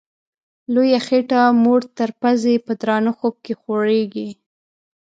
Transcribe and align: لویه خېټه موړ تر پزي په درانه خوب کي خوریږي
لویه 0.73 0.99
خېټه 1.07 1.41
موړ 1.63 1.81
تر 1.97 2.09
پزي 2.21 2.55
په 2.65 2.71
درانه 2.81 3.11
خوب 3.17 3.35
کي 3.45 3.53
خوریږي 3.61 4.29